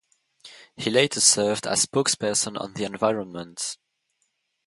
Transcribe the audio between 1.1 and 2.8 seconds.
served as spokesperson on